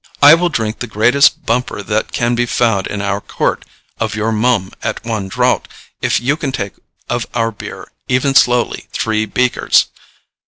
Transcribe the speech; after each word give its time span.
I 0.19 0.33
will 0.33 0.49
drink 0.49 0.79
the 0.79 0.87
greatest 0.87 1.45
bumper 1.45 1.83
that 1.83 2.11
can 2.11 2.33
be 2.33 2.47
found 2.47 2.87
in 2.87 3.03
our 3.03 3.21
court 3.21 3.65
of 3.99 4.15
your 4.15 4.31
Mumme 4.31 4.71
at 4.81 5.05
one 5.05 5.27
draught, 5.27 5.67
if 6.01 6.19
you 6.19 6.35
can 6.35 6.51
take 6.51 6.73
of 7.07 7.27
our 7.35 7.51
beer, 7.51 7.91
even 8.07 8.33
slowly, 8.33 8.87
three 8.91 9.27
beakers. 9.27 9.85